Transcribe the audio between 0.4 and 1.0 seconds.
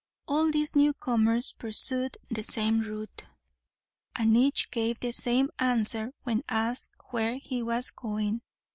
these new